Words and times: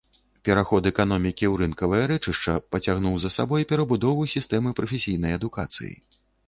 Пераход 0.47 0.87
эканомікі 0.91 1.45
ў 1.51 1.63
рынкавае 1.63 2.01
рэчышча 2.13 2.57
пацягнуў 2.77 3.15
за 3.27 3.33
сабой 3.39 3.69
перабудову 3.75 4.29
сістэмы 4.37 4.69
прафесійнай 4.83 5.41
адукацыі. 5.43 5.93